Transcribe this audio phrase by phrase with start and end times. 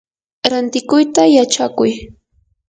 [0.51, 1.91] rantikuyta yachakuy.